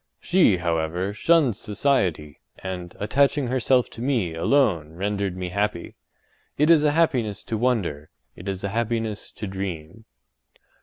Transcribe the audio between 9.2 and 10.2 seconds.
to dream.